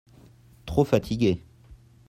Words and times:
Trop 0.65 0.83
fatigué. 0.85 1.43